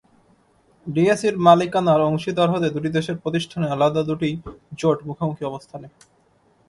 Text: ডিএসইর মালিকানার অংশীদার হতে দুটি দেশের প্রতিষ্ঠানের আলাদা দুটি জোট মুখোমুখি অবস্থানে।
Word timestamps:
ডিএসইর 0.87 1.35
মালিকানার 1.37 2.01
অংশীদার 2.09 2.51
হতে 2.53 2.67
দুটি 2.75 2.89
দেশের 2.97 3.17
প্রতিষ্ঠানের 3.23 3.73
আলাদা 3.75 4.01
দুটি 4.09 4.29
জোট 4.79 4.97
মুখোমুখি 5.07 5.43
অবস্থানে। 5.51 5.87